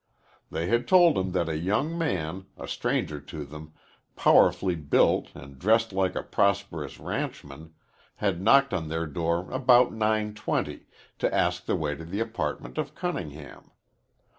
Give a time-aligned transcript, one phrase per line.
[0.49, 3.73] They had told him that a young man, a stranger to them,
[4.15, 7.75] powerfully built and dressed like a prosperous ranchman,
[8.15, 10.85] had knocked on their door about 9.20
[11.19, 13.69] to ask the way to the apartment of Cunningham.